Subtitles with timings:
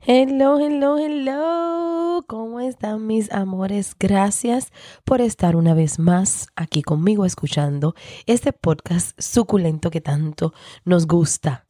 [0.00, 2.24] Hello, hello, hello.
[2.28, 3.96] ¿Cómo están mis amores?
[3.98, 4.72] Gracias
[5.04, 7.94] por estar una vez más aquí conmigo escuchando
[8.26, 10.52] este podcast suculento que tanto
[10.84, 11.65] nos gusta.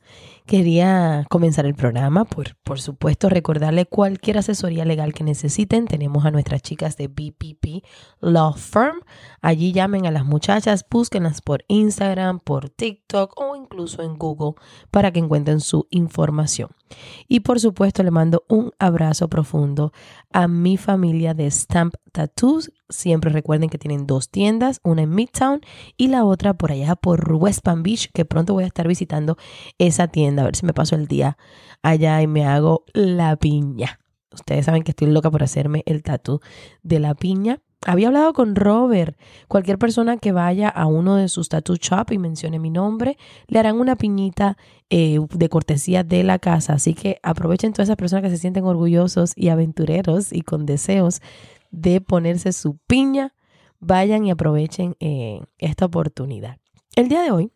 [0.46, 5.87] Quería comenzar el programa, por, por supuesto, recordarle cualquier asesoría legal que necesiten.
[5.87, 7.84] Tenemos a nuestras chicas de BPP
[8.20, 9.01] Law Firm.
[9.40, 14.54] Allí llamen a las muchachas, búsquenlas por Instagram, por TikTok o incluso en Google
[14.93, 16.70] para que encuentren su información.
[17.26, 19.92] Y por supuesto, le mando un abrazo profundo
[20.32, 22.70] a mi familia de Stamp Tattoos.
[22.88, 25.60] Siempre recuerden que tienen dos tiendas, una en Midtown
[25.96, 29.37] y la otra por allá por West Palm Beach, que pronto voy a estar visitando
[29.79, 31.37] esa tienda, a ver si me paso el día
[31.82, 33.98] allá y me hago la piña.
[34.32, 36.40] Ustedes saben que estoy loca por hacerme el tatu
[36.82, 37.60] de la piña.
[37.84, 39.16] Había hablado con Robert.
[39.48, 43.59] Cualquier persona que vaya a uno de sus tattoo shop y mencione mi nombre, le
[43.59, 44.57] harán una piñita
[44.90, 46.74] eh, de cortesía de la casa.
[46.74, 51.20] Así que aprovechen todas esas personas que se sienten orgullosos y aventureros y con deseos
[51.77, 53.35] de ponerse su piña.
[53.79, 56.59] Vayan y aprovechen eh, esta oportunidad.
[56.96, 57.52] El día de hoy,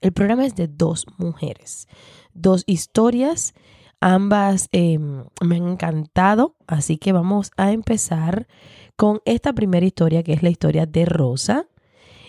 [0.00, 1.88] el programa es de dos mujeres,
[2.32, 3.54] dos historias.
[4.00, 8.46] Ambas em, me han encantado, así que vamos a empezar
[8.94, 11.66] con esta primera historia, que es la historia de Rosa.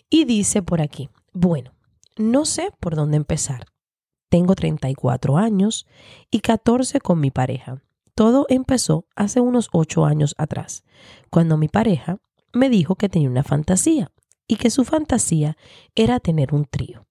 [0.10, 1.74] Y dice por aquí, bueno,
[2.18, 3.68] no sé por dónde empezar.
[4.30, 5.86] Tengo 34 años
[6.32, 7.84] y 14 con mi pareja.
[8.20, 10.84] Todo empezó hace unos 8 años atrás,
[11.30, 12.18] cuando mi pareja
[12.52, 14.12] me dijo que tenía una fantasía
[14.46, 15.56] y que su fantasía
[15.96, 17.08] era tener un trío.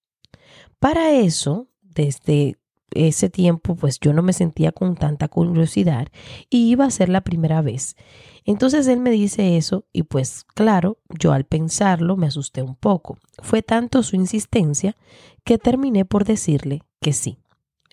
[0.78, 2.58] Para eso, desde
[2.90, 6.08] ese tiempo, pues yo no me sentía con tanta curiosidad
[6.50, 7.96] y iba a ser la primera vez.
[8.44, 13.16] Entonces él me dice eso y pues claro, yo al pensarlo me asusté un poco.
[13.38, 14.94] Fue tanto su insistencia
[15.42, 17.38] que terminé por decirle que sí.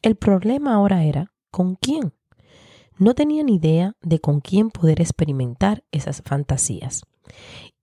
[0.02, 2.12] El problema ahora era con quién.
[2.98, 7.04] No tenía ni idea de con quién poder experimentar esas fantasías.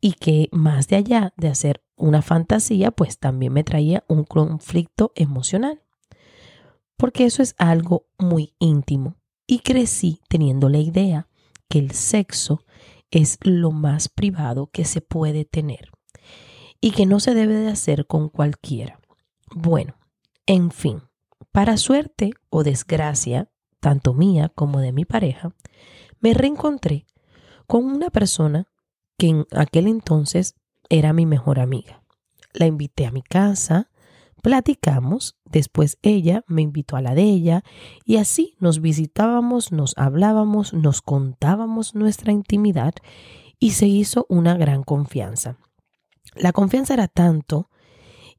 [0.00, 5.12] Y que más de allá de hacer una fantasía, pues también me traía un conflicto
[5.14, 5.82] emocional.
[6.96, 9.16] Porque eso es algo muy íntimo.
[9.46, 11.28] Y crecí teniendo la idea
[11.68, 12.64] que el sexo
[13.10, 15.90] es lo más privado que se puede tener
[16.80, 19.00] y que no se debe de hacer con cualquiera.
[19.54, 19.94] Bueno,
[20.46, 21.02] en fin,
[21.52, 23.51] para suerte o desgracia,
[23.82, 25.54] tanto mía como de mi pareja,
[26.20, 27.04] me reencontré
[27.66, 28.69] con una persona
[29.19, 30.54] que en aquel entonces
[30.88, 32.03] era mi mejor amiga.
[32.54, 33.91] La invité a mi casa,
[34.43, 37.62] Platicamos, después ella me invitó a la de ella
[38.04, 42.93] y así nos visitábamos, nos hablábamos, nos contábamos nuestra intimidad
[43.60, 45.59] y se hizo una gran confianza.
[46.34, 47.70] La confianza era tanto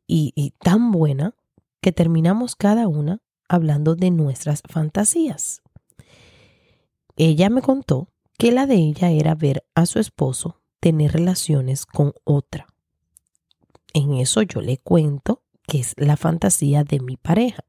[0.06, 1.36] y, tan buena
[1.80, 5.62] que terminamos cada una hablando de nuestras fantasías.
[7.16, 12.14] Ella me contó que la de ella era ver a su esposo tener relaciones con
[12.24, 12.68] otra.
[13.94, 17.64] En eso yo le cuento que es la fantasía de mi pareja.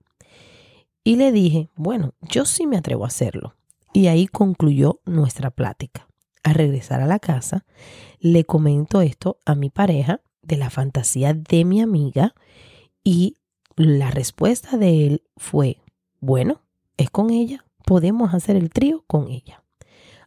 [1.05, 3.55] Y le dije, bueno, yo sí me atrevo a hacerlo.
[3.93, 6.09] Y ahí concluyó nuestra plática.
[6.43, 7.65] Al regresar a la casa,
[8.19, 12.35] le comento esto a mi pareja de la fantasía de mi amiga
[13.03, 13.37] y
[13.77, 15.79] la respuesta de él fue,
[16.21, 16.61] bueno,
[16.97, 19.63] es con ella, podemos hacer el trío con ella.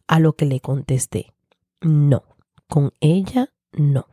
[0.06, 1.34] A lo que le contesté,
[1.80, 2.22] no,
[2.66, 4.06] con ella no.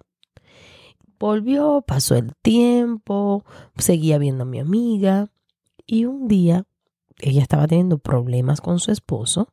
[1.20, 3.46] Volvió, pasó el tiempo,
[3.78, 5.30] seguía viendo a mi amiga
[5.86, 6.66] y un día
[7.20, 9.50] ella estaba teniendo problemas con su esposo.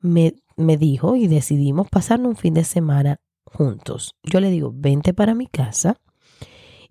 [0.00, 4.16] Me, me dijo y decidimos pasar un fin de semana juntos.
[4.22, 6.00] Yo le digo, vente para mi casa.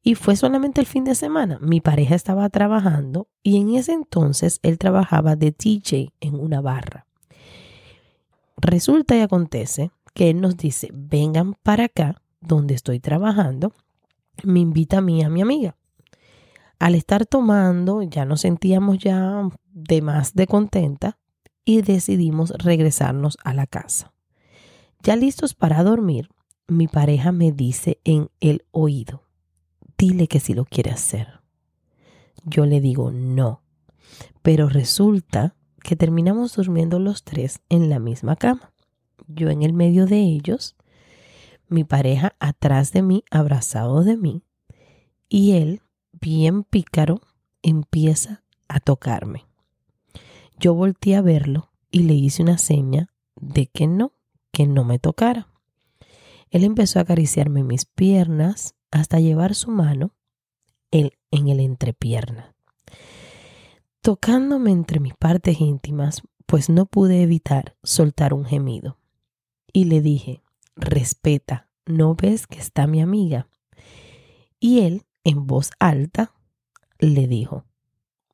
[0.04, 1.58] Y fue solamente el fin de semana.
[1.62, 7.08] Mi pareja estaba trabajando y en ese entonces él trabajaba de DJ en una barra.
[8.58, 13.74] Resulta y acontece que él nos dice, vengan para acá donde estoy trabajando,
[14.44, 15.78] me invita a mí a mi amiga.
[16.80, 21.18] Al estar tomando, ya nos sentíamos ya de más de contenta
[21.64, 24.14] y decidimos regresarnos a la casa.
[25.02, 26.30] Ya listos para dormir,
[26.68, 29.23] mi pareja me dice en el oído,
[30.04, 31.40] dile que si lo quiere hacer.
[32.44, 33.62] Yo le digo no.
[34.42, 38.74] Pero resulta que terminamos durmiendo los tres en la misma cama.
[39.28, 40.76] Yo en el medio de ellos,
[41.70, 44.44] mi pareja atrás de mí, abrazado de mí,
[45.30, 47.22] y él, bien pícaro,
[47.62, 49.46] empieza a tocarme.
[50.60, 54.12] Yo volteé a verlo y le hice una seña de que no,
[54.52, 55.48] que no me tocara.
[56.50, 60.14] Él empezó a acariciarme mis piernas hasta llevar su mano
[60.92, 62.56] en el entrepierna,
[64.02, 69.00] tocándome entre mis partes íntimas, pues no pude evitar soltar un gemido.
[69.72, 70.44] Y le dije,
[70.76, 73.48] respeta, ¿no ves que está mi amiga?
[74.60, 76.34] Y él, en voz alta,
[77.00, 77.66] le dijo,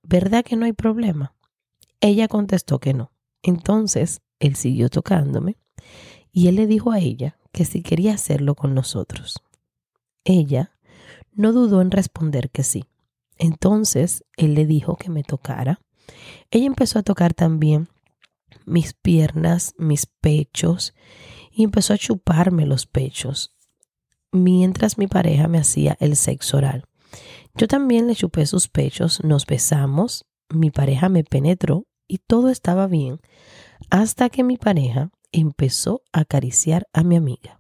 [0.04, 1.34] ¿verdad que no hay problema?
[2.02, 3.14] Ella contestó que no.
[3.42, 5.58] Entonces, él siguió tocándome
[6.34, 9.42] y él le dijo a ella que si quería hacerlo con nosotros.
[10.24, 10.72] Ella
[11.34, 12.86] no dudó en responder que sí.
[13.38, 15.80] Entonces él le dijo que me tocara.
[16.52, 17.88] Ella empezó a tocar también
[18.66, 20.94] mis piernas, mis pechos
[21.52, 23.56] y empezó a chuparme los pechos
[24.32, 26.86] mientras mi pareja me hacía el sexo oral.
[27.56, 32.88] Yo también le chupé sus pechos, nos besamos, mi pareja me penetró y todo estaba
[32.88, 33.20] bien
[33.90, 37.60] hasta que mi pareja empezó a acariciar a mi amiga.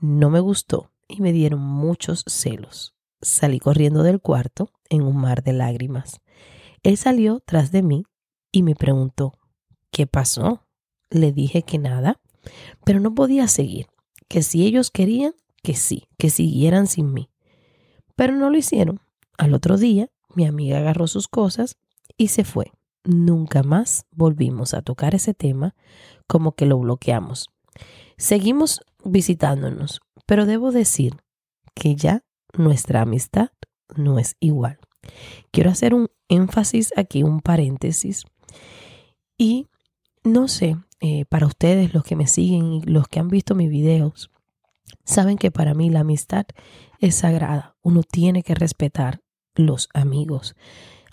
[0.00, 2.94] No me gustó y me dieron muchos celos.
[3.20, 6.20] Salí corriendo del cuarto en un mar de lágrimas.
[6.82, 8.04] Él salió tras de mí
[8.52, 9.32] y me preguntó,
[9.90, 10.66] ¿qué pasó?
[11.10, 12.20] Le dije que nada,
[12.84, 13.86] pero no podía seguir,
[14.28, 15.32] que si ellos querían,
[15.62, 17.30] que sí, que siguieran sin mí.
[18.14, 19.00] Pero no lo hicieron.
[19.36, 21.76] Al otro día, mi amiga agarró sus cosas
[22.16, 22.72] y se fue.
[23.04, 25.74] Nunca más volvimos a tocar ese tema,
[26.26, 27.48] como que lo bloqueamos.
[28.16, 31.16] Seguimos visitándonos, pero debo decir
[31.74, 32.22] que ya
[32.52, 33.48] nuestra amistad
[33.96, 34.78] no es igual.
[35.50, 38.24] Quiero hacer un énfasis aquí, un paréntesis.
[39.38, 39.68] Y
[40.24, 43.70] no sé, eh, para ustedes, los que me siguen y los que han visto mis
[43.70, 44.30] videos,
[45.02, 46.44] saben que para mí la amistad
[47.00, 47.74] es sagrada.
[47.80, 49.22] Uno tiene que respetar
[49.54, 50.56] los amigos.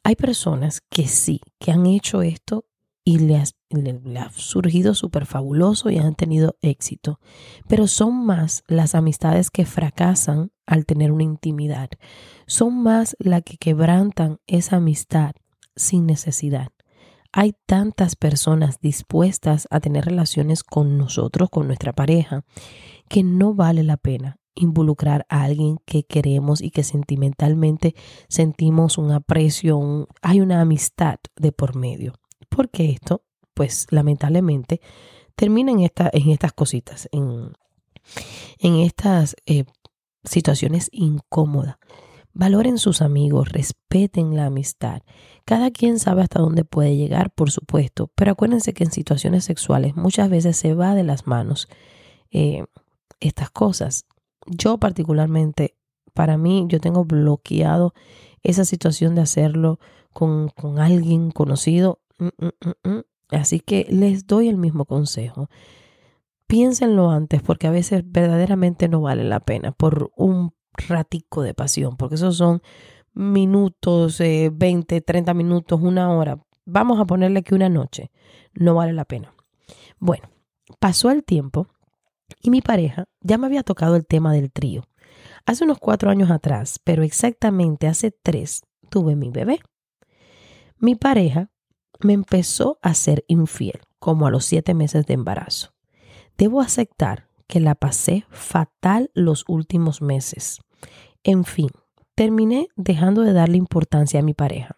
[0.03, 2.65] Hay personas que sí, que han hecho esto
[3.07, 7.19] y le, ha surgido súper fabuloso y han tenido éxito.
[7.69, 11.89] Pero son más las amistades que fracasan al tener una intimidad.
[12.47, 15.35] Son más las que quebrantan esa amistad
[15.75, 16.69] sin necesidad.
[17.31, 22.43] Hay tantas personas dispuestas a tener relaciones con nosotros, con nuestra pareja,
[23.07, 27.93] que no vale la pena involucrar a alguien que queremos y que sentimentalmente
[28.29, 32.13] sentimos un aprecio, hay una amistad de por medio
[32.49, 34.81] porque esto, pues lamentablemente,
[35.35, 37.53] termina en, esta, en estas cositas, en,
[38.59, 39.65] en estas eh,
[40.23, 41.77] situaciones incómodas.
[42.33, 45.03] Valoren sus amigos, respeten la amistad.
[45.45, 49.95] Cada quien sabe hasta dónde puede llegar, por supuesto, pero acuérdense que en situaciones sexuales
[49.95, 51.69] muchas veces se va de las manos
[52.31, 52.65] eh,
[53.21, 54.05] estas cosas.
[54.47, 55.77] Yo particularmente,
[56.13, 57.93] para mí, yo tengo bloqueado
[58.43, 59.79] esa situación de hacerlo
[60.11, 63.01] con, con alguien conocido Mm, mm, mm,
[63.31, 65.49] Así que les doy el mismo consejo.
[66.47, 70.53] Piénsenlo antes porque a veces verdaderamente no vale la pena por un
[70.87, 72.61] ratico de pasión, porque esos son
[73.13, 76.39] minutos, 20, eh, 30 minutos, una hora.
[76.65, 78.11] Vamos a ponerle que una noche.
[78.53, 79.33] No vale la pena.
[79.99, 80.29] Bueno,
[80.79, 81.67] pasó el tiempo
[82.41, 84.83] y mi pareja ya me había tocado el tema del trío.
[85.45, 89.59] Hace unos cuatro años atrás, pero exactamente hace tres, tuve mi bebé.
[90.77, 91.49] Mi pareja
[92.01, 95.73] me empezó a ser infiel, como a los siete meses de embarazo.
[96.37, 100.59] Debo aceptar que la pasé fatal los últimos meses.
[101.23, 101.69] En fin,
[102.15, 104.77] terminé dejando de darle importancia a mi pareja.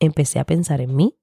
[0.00, 1.16] Empecé a pensar en mí,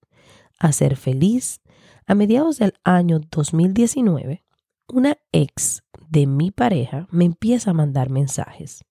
[0.60, 1.62] a ser feliz.
[2.06, 4.44] A mediados del año 2019,
[4.88, 8.84] una ex de mi pareja me empieza a mandar mensajes.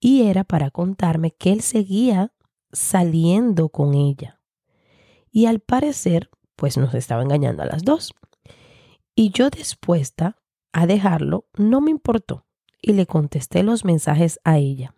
[0.00, 2.32] Y era para contarme que él seguía
[2.72, 4.35] saliendo con ella
[5.36, 8.14] y al parecer, pues nos estaba engañando a las dos.
[9.14, 10.38] Y yo dispuesta
[10.72, 12.46] a dejarlo, no me importó
[12.80, 14.94] y le contesté los mensajes a ella.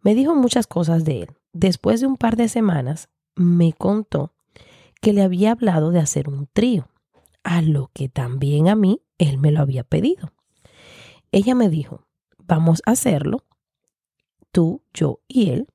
[0.00, 1.36] Me dijo muchas cosas de él.
[1.52, 4.32] Después de un par de semanas, me contó
[5.02, 6.88] que le había hablado de hacer un trío,
[7.44, 10.32] a lo que también a mí él me lo había pedido.
[11.30, 12.06] Ella me dijo,
[12.38, 13.44] vamos a hacerlo,
[14.50, 15.68] tú, yo y él.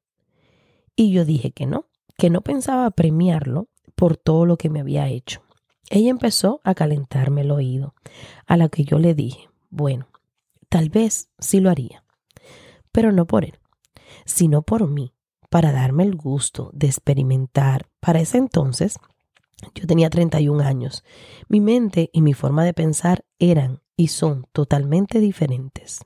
[0.95, 1.85] Y yo dije que no,
[2.17, 5.41] que no pensaba premiarlo por todo lo que me había hecho.
[5.89, 7.93] Ella empezó a calentarme el oído,
[8.45, 10.07] a la que yo le dije, bueno,
[10.69, 12.03] tal vez sí lo haría,
[12.91, 13.59] pero no por él,
[14.25, 15.13] sino por mí,
[15.49, 17.87] para darme el gusto de experimentar.
[18.01, 18.99] Para ese entonces,
[19.73, 21.03] yo tenía 31 años.
[21.47, 26.01] Mi mente y mi forma de pensar eran y son totalmente diferentes.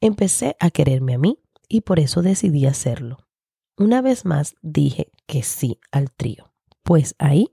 [0.00, 3.18] Empecé a quererme a mí y por eso decidí hacerlo.
[3.80, 6.52] Una vez más dije que sí al trío.
[6.82, 7.48] Pues ahí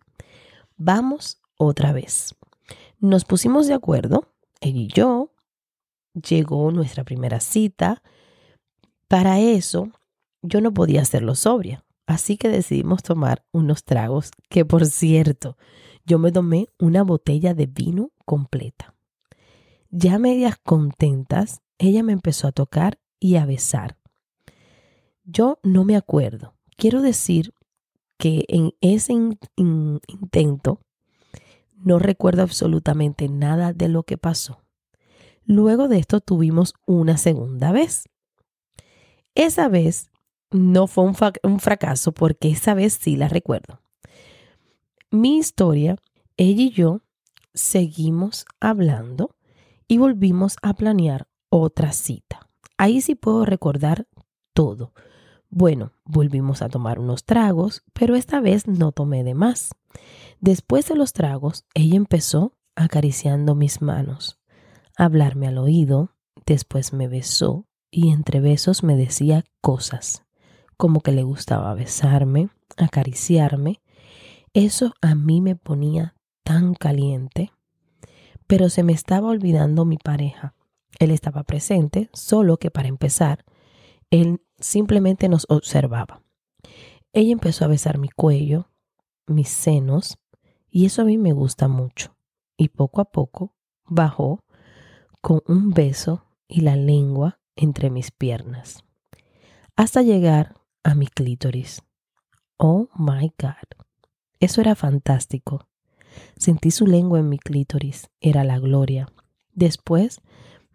[0.75, 2.35] vamos otra vez.
[2.99, 5.31] Nos pusimos de acuerdo, ella y yo.
[6.13, 8.03] Llegó nuestra primera cita.
[9.07, 9.89] Para eso,
[10.41, 11.85] yo no podía hacerlo sobria.
[12.07, 15.55] Así que decidimos tomar unos tragos que, por cierto,
[16.05, 18.95] yo me tomé una botella de vino completa.
[19.91, 23.97] Ya medias contentas, ella me empezó a tocar y a besar.
[25.29, 26.53] Yo no me acuerdo.
[26.77, 27.53] Quiero decir
[28.17, 29.13] que en ese
[29.57, 30.79] intento
[31.75, 34.63] no recuerdo absolutamente nada de lo que pasó.
[35.43, 38.05] Luego de esto tuvimos una segunda vez.
[39.35, 40.09] Esa vez
[40.49, 41.03] no fue
[41.43, 43.81] un, fracaso porque esa vez sí la recuerdo.
[45.11, 45.97] Mi historia,
[46.37, 47.01] ella y yo
[47.53, 49.35] seguimos hablando
[49.89, 52.49] y volvimos a planear otra cita.
[52.77, 54.07] Ahí sí puedo recordar
[54.53, 54.93] todo.
[55.49, 59.69] Bueno, volvimos a tomar unos tragos, pero esta vez no tomé de más.
[60.39, 64.39] Después de los tragos, ella empezó acariciando mis manos,
[64.95, 66.11] hablarme al oído,
[66.45, 70.23] después me besó y entre besos me decía cosas,
[70.75, 73.81] como que le gustaba besarme, acariciarme.
[74.53, 77.51] Eso a mí me ponía tan caliente,
[78.45, 80.53] pero se me estaba olvidando mi pareja.
[80.99, 83.43] Él estaba presente, solo que para empezar,
[84.11, 86.21] él simplemente nos observaba.
[87.13, 88.69] Ella empezó a besar mi cuello,
[89.25, 90.17] mis senos,
[90.69, 92.15] y eso a mí me gusta mucho.
[92.57, 94.43] Y poco a poco bajó
[95.21, 98.83] con un beso y la lengua entre mis piernas,
[99.75, 101.83] hasta llegar a mi clítoris.
[102.57, 103.85] Oh my God.
[104.39, 105.67] Eso era fantástico.
[106.37, 108.09] Sentí su lengua en mi clítoris.
[108.21, 109.07] Era la gloria.
[109.53, 110.21] Después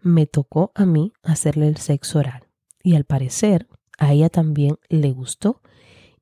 [0.01, 2.42] me tocó a mí hacerle el sexo oral.
[2.83, 5.61] Y al parecer a ella también le gustó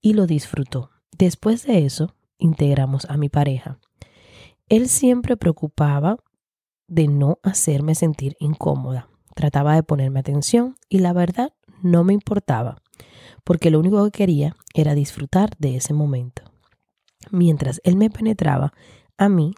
[0.02, 0.92] y lo disfrutó.
[1.18, 3.80] Después de eso, integramos a mi pareja.
[4.70, 6.18] Él siempre preocupaba
[6.88, 9.10] de no hacerme sentir incómoda.
[9.36, 12.82] Trataba de ponerme atención y la verdad no me importaba,
[13.44, 16.44] porque lo único que quería era disfrutar de ese momento.
[17.32, 18.74] Mientras él me penetraba,
[19.18, 19.56] a mí,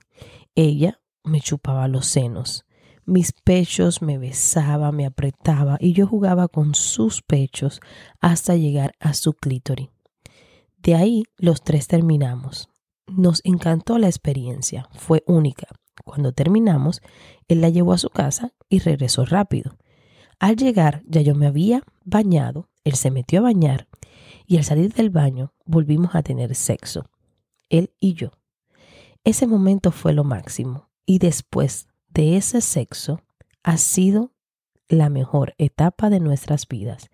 [0.56, 2.66] ella me chupaba los senos.
[3.06, 7.82] Mis pechos me besaba, me apretaba y yo jugaba con sus pechos
[8.22, 9.90] hasta llegar a su clítoris.
[10.78, 12.70] De ahí los tres terminamos.
[13.08, 15.68] Nos encantó la experiencia, fue única.
[16.06, 17.02] Cuando terminamos,
[17.48, 19.78] él la llevó a su casa y regresó rápido.
[20.40, 23.88] Al llegar ya yo me había bañado, él se metió a bañar
[24.46, 27.10] y al salir del baño volvimos a tener sexo,
[27.70, 28.32] él y yo.
[29.24, 33.22] Ese momento fue lo máximo y después de ese sexo
[33.64, 34.32] ha sido
[34.88, 37.10] la mejor etapa de nuestras vidas.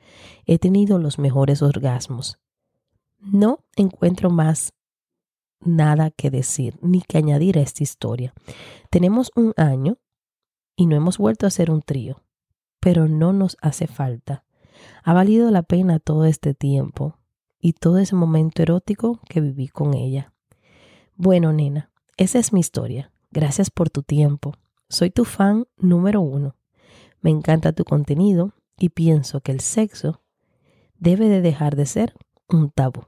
[0.45, 2.39] He tenido los mejores orgasmos.
[3.19, 4.73] No encuentro más
[5.61, 8.33] nada que decir ni que añadir a esta historia.
[8.89, 9.97] Tenemos un año
[10.75, 12.23] y no hemos vuelto a hacer un trío,
[12.79, 14.45] pero no nos hace falta.
[15.03, 17.17] Ha valido la pena todo este tiempo
[17.59, 20.33] y todo ese momento erótico que viví con ella.
[21.15, 23.11] Bueno, nena, esa es mi historia.
[23.31, 24.53] Gracias por tu tiempo.
[24.89, 26.55] Soy tu fan número uno.
[27.21, 30.21] Me encanta tu contenido y pienso que el sexo
[30.97, 32.15] debe de dejar de ser
[32.47, 33.03] un tabú.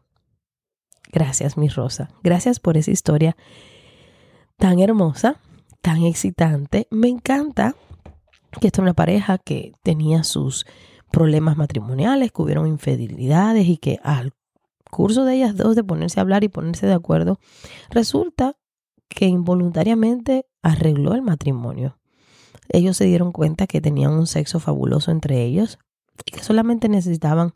[1.12, 2.10] Gracias, mi Rosa.
[2.24, 3.36] Gracias por esa historia
[4.58, 5.42] tan hermosa,
[5.82, 6.88] tan excitante.
[6.92, 7.76] Me encanta
[8.60, 10.68] que esta es una pareja que tenía sus
[11.12, 14.34] problemas matrimoniales, que hubieron infidelidades y que al
[14.90, 17.40] curso de ellas dos de ponerse a hablar y ponerse de acuerdo,
[17.90, 18.58] resulta
[19.14, 21.98] que involuntariamente arregló el matrimonio.
[22.70, 25.80] Ellos se dieron cuenta que tenían un sexo fabuloso entre ellos
[26.26, 27.54] y que solamente necesitaban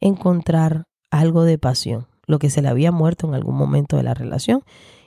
[0.00, 4.14] encontrar algo de pasión, lo que se le había muerto en algún momento de la
[4.14, 4.62] relación.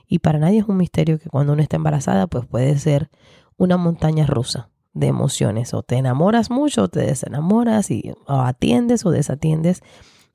[0.08, 3.10] Y para nadie es un misterio que cuando uno está embarazada, pues puede ser
[3.58, 5.74] una montaña rusa de emociones.
[5.74, 9.82] O te enamoras mucho o te desenamoras y o atiendes o desatiendes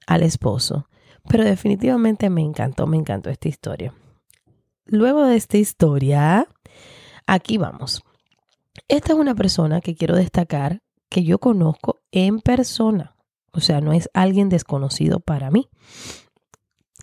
[0.06, 0.88] al esposo.
[1.28, 3.94] Pero definitivamente me encantó, me encantó esta historia.
[4.84, 6.48] Luego de esta historia,
[7.26, 8.02] aquí vamos.
[8.88, 13.16] Esta es una persona que quiero destacar que yo conozco en persona.
[13.52, 15.68] O sea, no es alguien desconocido para mí.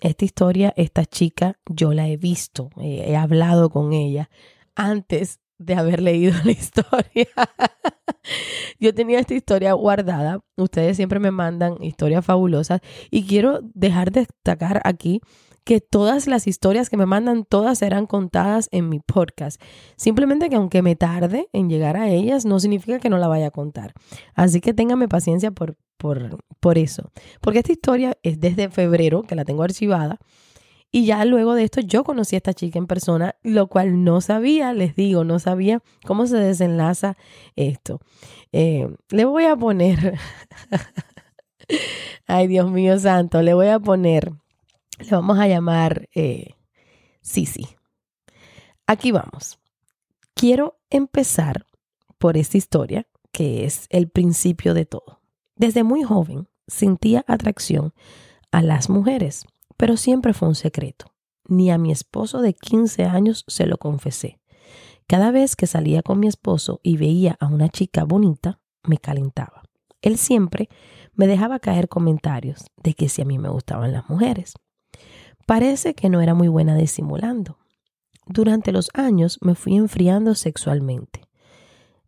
[0.02, 4.30] Esta historia, esta chica, yo la he visto, he hablado con ella
[4.76, 7.28] antes de haber leído la historia.
[8.80, 10.40] yo tenía esta historia guardada.
[10.56, 12.82] Ustedes siempre me mandan historias fabulosas
[13.12, 15.22] y quiero dejar de destacar aquí
[15.64, 19.62] que todas las historias que me mandan, todas serán contadas en mi podcast.
[19.96, 23.48] Simplemente que aunque me tarde en llegar a ellas, no significa que no la vaya
[23.48, 23.94] a contar.
[24.36, 27.12] Así que ténganme paciencia por, por, por eso.
[27.42, 30.20] Porque esta historia es desde febrero, que la tengo archivada.
[30.92, 34.22] Y ya luego de esto yo conocí a esta chica en persona, lo cual no
[34.22, 37.16] sabía, les digo, no sabía cómo se desenlaza
[37.56, 38.00] esto.
[38.52, 40.18] Eh, le voy a poner,
[42.28, 44.34] ay Dios mío santo, le voy a poner
[45.00, 46.56] le vamos a llamar eh,
[47.22, 47.68] Sisi.
[48.86, 49.60] Aquí vamos.
[50.34, 51.66] Quiero empezar
[52.18, 55.22] por esta historia que es el principio de todo.
[55.56, 57.94] Desde muy joven sentía atracción
[58.52, 59.46] a las mujeres,
[59.78, 61.14] pero siempre fue un secreto.
[61.48, 64.40] Ni a mi esposo de 15 años se lo confesé.
[65.08, 69.64] Cada vez que salía con mi esposo y veía a una chica bonita, me calentaba.
[70.02, 70.70] Él siempre
[71.14, 74.54] me dejaba caer comentarios de que si a mí me gustaban las mujeres.
[75.50, 77.58] Parece que no era muy buena disimulando.
[78.28, 81.28] Durante los años me fui enfriando sexualmente,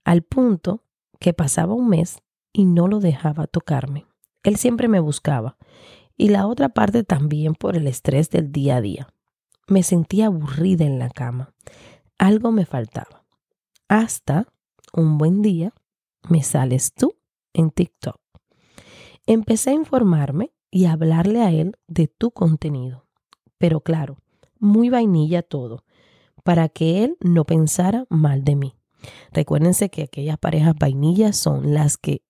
[0.04, 0.84] al punto
[1.20, 2.22] que pasaba un mes
[2.54, 4.06] y no lo dejaba tocarme.
[4.44, 5.58] Él siempre me buscaba
[6.16, 9.08] y la otra parte también por el estrés del día a día.
[9.68, 11.52] Me sentía aburrida en la cama.
[12.20, 13.26] Algo me faltaba.
[13.88, 14.54] Hasta
[14.94, 15.74] un buen día
[16.30, 17.16] me sales tú
[17.54, 18.22] en TikTok.
[19.26, 23.08] Empecé a informarme y a hablarle a él de tu contenido
[23.62, 24.18] pero claro,
[24.60, 25.86] muy vainilla todo,
[26.44, 28.76] para que él no pensara mal de mí.
[29.32, 32.24] Recuérdense que aquellas parejas vainillas son las que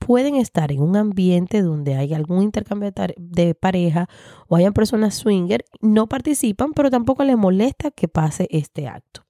[0.00, 4.08] pueden estar en un ambiente donde hay algún intercambio de pareja
[4.48, 9.24] o hayan personas swinger, no participan, pero tampoco les molesta que pase este acto.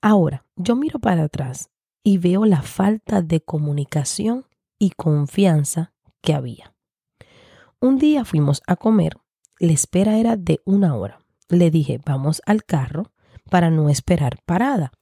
[0.00, 1.70] Ahora, yo miro para atrás
[2.04, 4.46] y veo la falta de comunicación
[4.78, 6.72] y confianza que había.
[7.80, 9.16] Un día fuimos a comer
[9.58, 11.20] la espera era de una hora.
[11.48, 13.12] Le dije, vamos al carro
[13.50, 14.92] para no esperar parada.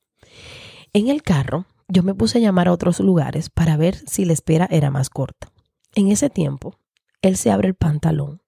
[0.92, 4.32] En el carro, yo me puse a llamar a otros lugares para ver si la
[4.32, 5.52] espera era más corta.
[5.94, 6.74] En ese tiempo,
[7.20, 8.42] él se abre el pantalón,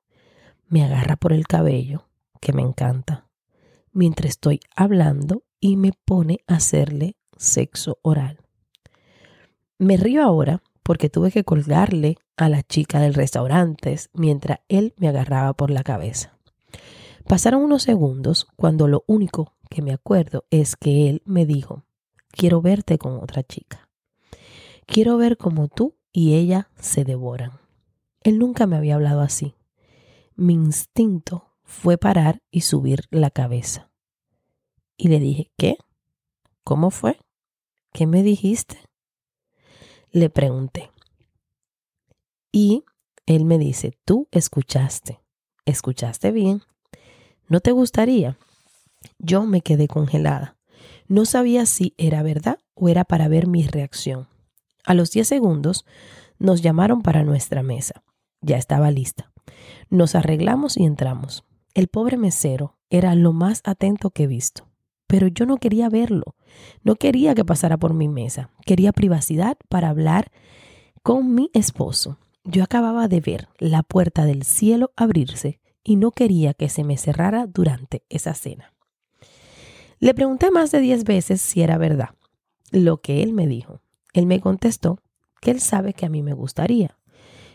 [0.66, 2.08] me agarra por el cabello,
[2.40, 3.28] que me encanta,
[3.92, 8.40] mientras estoy hablando y me pone a hacerle sexo oral.
[9.78, 15.08] Me río ahora porque tuve que colgarle a la chica del restaurante mientras él me
[15.08, 16.38] agarraba por la cabeza.
[17.26, 21.84] Pasaron unos segundos cuando lo único que me acuerdo es que él me dijo,
[22.28, 23.88] quiero verte con otra chica.
[24.86, 27.52] Quiero ver cómo tú y ella se devoran.
[28.20, 29.54] Él nunca me había hablado así.
[30.36, 33.90] Mi instinto fue parar y subir la cabeza.
[34.98, 35.78] Y le dije, ¿qué?
[36.62, 37.18] ¿Cómo fue?
[37.92, 38.78] ¿Qué me dijiste?
[40.10, 40.90] Le pregunté.
[42.52, 42.84] Y
[43.26, 45.20] él me dice, tú escuchaste,
[45.64, 46.62] escuchaste bien.
[47.48, 48.38] ¿No te gustaría?
[49.18, 50.56] Yo me quedé congelada.
[51.08, 54.28] No sabía si era verdad o era para ver mi reacción.
[54.84, 55.84] A los 10 segundos
[56.38, 58.02] nos llamaron para nuestra mesa.
[58.40, 59.32] Ya estaba lista.
[59.90, 61.44] Nos arreglamos y entramos.
[61.74, 64.68] El pobre mesero era lo más atento que he visto.
[65.06, 66.36] Pero yo no quería verlo.
[66.82, 68.50] No quería que pasara por mi mesa.
[68.64, 70.30] Quería privacidad para hablar
[71.02, 72.18] con mi esposo.
[72.44, 76.96] Yo acababa de ver la puerta del cielo abrirse y no quería que se me
[76.96, 78.72] cerrara durante esa cena.
[79.98, 82.10] Le pregunté más de diez veces si era verdad
[82.70, 83.80] lo que él me dijo.
[84.12, 84.98] Él me contestó
[85.40, 86.98] que él sabe que a mí me gustaría.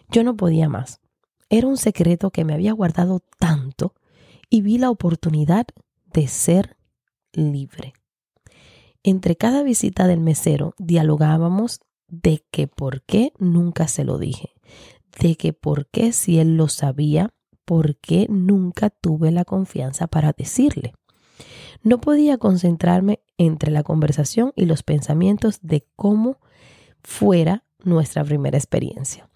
[0.09, 1.01] Yo no podía más.
[1.49, 3.93] Era un secreto que me había guardado tanto
[4.49, 5.67] y vi la oportunidad
[6.13, 6.77] de ser
[7.33, 7.93] libre.
[9.03, 14.53] Entre cada visita del mesero dialogábamos de que por qué nunca se lo dije
[15.19, 17.33] de que por qué si él lo sabía,
[17.65, 20.93] por qué nunca tuve la confianza para decirle.
[21.83, 26.39] No podía concentrarme entre la conversación y los pensamientos de cómo
[27.03, 29.29] fuera nuestra primera experiencia.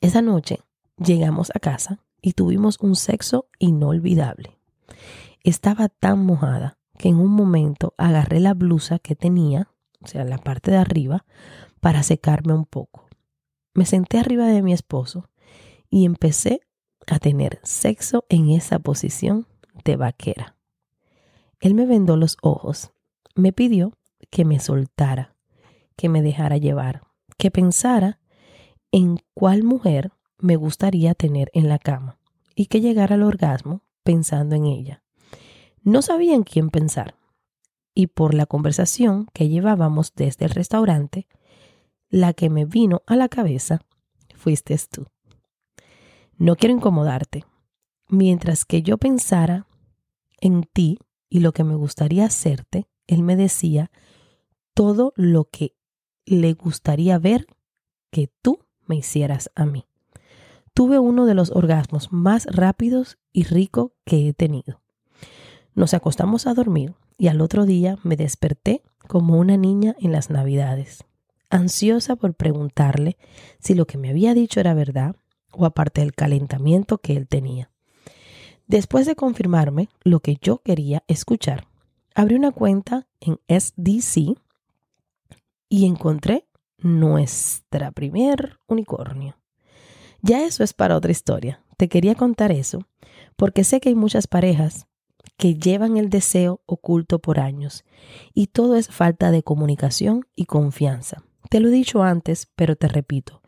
[0.00, 0.60] Esa noche
[0.96, 4.58] llegamos a casa y tuvimos un sexo inolvidable.
[5.42, 9.68] Estaba tan mojada que en un momento agarré la blusa que tenía,
[10.00, 11.24] o sea, la parte de arriba,
[11.80, 13.10] para secarme un poco
[13.74, 15.28] me senté arriba de mi esposo
[15.88, 16.60] y empecé
[17.06, 19.46] a tener sexo en esa posición
[19.84, 20.56] de vaquera.
[21.60, 22.92] Él me vendó los ojos,
[23.34, 23.92] me pidió
[24.30, 25.36] que me soltara,
[25.96, 27.02] que me dejara llevar,
[27.38, 28.18] que pensara
[28.92, 32.18] en cuál mujer me gustaría tener en la cama
[32.54, 35.02] y que llegara al orgasmo pensando en ella.
[35.82, 37.14] No sabía en quién pensar
[37.94, 41.26] y por la conversación que llevábamos desde el restaurante,
[42.08, 43.80] la que me vino a la cabeza
[44.34, 45.06] fuiste tú.
[46.36, 47.44] No quiero incomodarte.
[48.08, 49.66] Mientras que yo pensara
[50.40, 53.90] en ti y lo que me gustaría hacerte, él me decía
[54.74, 55.76] todo lo que
[56.24, 57.46] le gustaría ver
[58.10, 59.86] que tú me hicieras a mí.
[60.74, 64.79] Tuve uno de los orgasmos más rápidos y rico que he tenido.
[65.74, 70.30] Nos acostamos a dormir y al otro día me desperté como una niña en las
[70.30, 71.04] navidades,
[71.48, 73.16] ansiosa por preguntarle
[73.58, 75.16] si lo que me había dicho era verdad
[75.52, 77.70] o aparte del calentamiento que él tenía.
[78.66, 81.66] Después de confirmarme lo que yo quería escuchar,
[82.14, 84.38] abrí una cuenta en SDC
[85.68, 86.46] y encontré
[86.78, 89.36] nuestra primer unicornio.
[90.22, 91.64] Ya eso es para otra historia.
[91.76, 92.86] Te quería contar eso
[93.36, 94.86] porque sé que hay muchas parejas
[95.40, 97.86] que llevan el deseo oculto por años
[98.34, 101.24] y todo es falta de comunicación y confianza.
[101.48, 103.40] Te lo he dicho antes, pero te repito,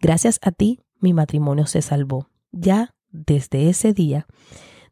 [0.00, 2.30] gracias a ti mi matrimonio se salvó.
[2.50, 4.26] Ya desde ese día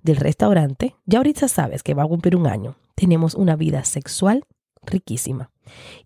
[0.02, 4.44] del restaurante, ya ahorita sabes que va a cumplir un año, tenemos una vida sexual
[4.86, 5.50] riquísima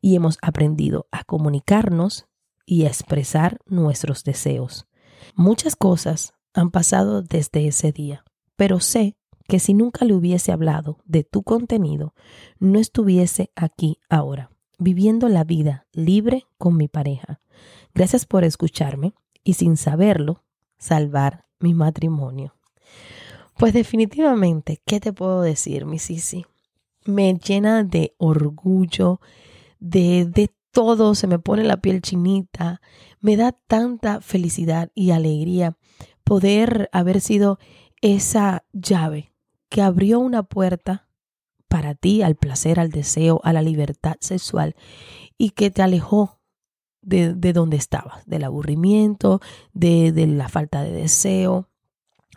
[0.00, 2.26] y hemos aprendido a comunicarnos
[2.64, 4.86] y a expresar nuestros deseos.
[5.34, 8.24] Muchas cosas han pasado desde ese día,
[8.56, 9.17] pero sé
[9.48, 12.14] que si nunca le hubiese hablado de tu contenido,
[12.60, 17.40] no estuviese aquí ahora, viviendo la vida libre con mi pareja.
[17.94, 20.44] Gracias por escucharme y sin saberlo,
[20.76, 22.54] salvar mi matrimonio.
[23.56, 26.44] Pues definitivamente, ¿qué te puedo decir, mi Sisi?
[27.06, 29.18] Me llena de orgullo,
[29.80, 32.82] de, de todo, se me pone la piel chinita,
[33.20, 35.78] me da tanta felicidad y alegría
[36.22, 37.58] poder haber sido
[38.02, 39.32] esa llave
[39.68, 41.08] que abrió una puerta
[41.68, 44.74] para ti al placer, al deseo, a la libertad sexual
[45.36, 46.40] y que te alejó
[47.02, 49.40] de, de donde estabas, del aburrimiento,
[49.72, 51.68] de, de la falta de deseo.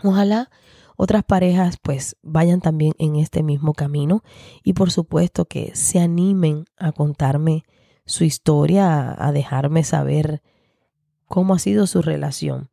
[0.04, 0.50] Ojalá
[0.98, 4.24] otras parejas pues vayan también en este mismo camino
[4.63, 7.63] y por supuesto que se animen a contarme
[8.06, 10.44] su historia, a dejarme saber
[11.26, 12.70] cómo ha sido su relación,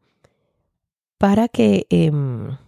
[1.17, 2.59] para que em,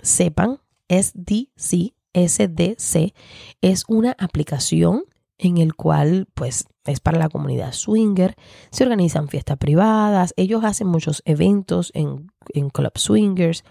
[0.00, 3.14] sepan, SDC, SDC
[3.60, 5.04] es una aplicación
[5.38, 8.36] en el cual pues es para la comunidad swinger,
[8.70, 13.64] se organizan fiestas privadas, ellos hacen muchos eventos en, en club swingers.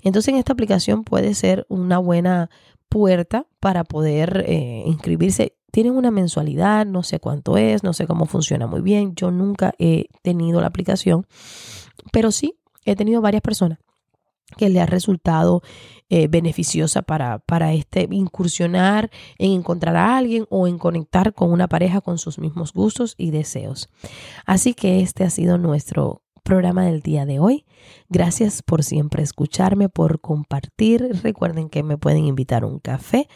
[0.00, 2.50] Entonces en esta aplicación puede ser una buena
[2.88, 5.56] puerta para poder eh, inscribirse.
[5.70, 9.14] Tienen una mensualidad, no sé cuánto es, no sé cómo funciona muy bien.
[9.14, 11.26] Yo nunca he tenido la aplicación,
[12.12, 13.78] pero sí he tenido varias personas
[14.56, 15.62] que le ha resultado
[16.08, 21.68] eh, beneficiosa para, para este incursionar en encontrar a alguien o en conectar con una
[21.68, 23.88] pareja con sus mismos gustos y deseos.
[24.44, 27.64] Así que este ha sido nuestro programa del día de hoy.
[28.08, 31.08] Gracias por siempre escucharme, por compartir.
[31.22, 33.28] Recuerden que me pueden invitar un café.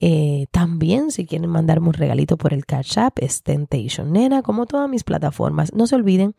[0.00, 4.66] Eh, también, si quieren mandarme un regalito por el Catch Up, es Temptation Nena, como
[4.66, 5.72] todas mis plataformas.
[5.72, 6.34] No se olviden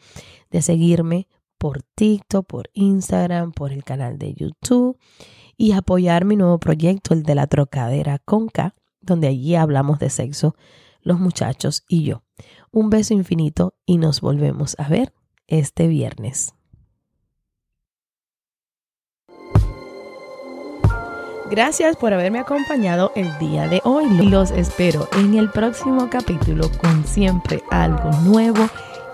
[0.52, 4.98] de seguirme por TikTok, por Instagram, por el canal de YouTube
[5.58, 10.56] y apoyar mi nuevo proyecto, el de la trocadera Conca, donde allí hablamos de sexo,
[11.02, 12.24] los muchachos y yo.
[12.72, 15.14] Un beso infinito y nos volvemos a ver
[15.48, 16.56] este viernes.
[21.50, 24.10] Gracias por haberme acompañado el día de hoy.
[24.30, 28.68] Los espero en el próximo capítulo con siempre algo nuevo